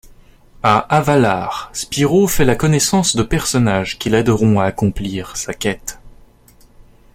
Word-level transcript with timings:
À 0.63 0.79
Avalar, 0.97 1.69
Spyro 1.73 2.25
fait 2.25 2.43
la 2.43 2.55
connaissance 2.55 3.15
de 3.15 3.21
personnages 3.21 3.99
qui 3.99 4.09
l'aideront 4.09 4.59
à 4.59 4.65
accomplir 4.65 5.37
sa 5.37 5.53
quête. 5.53 5.99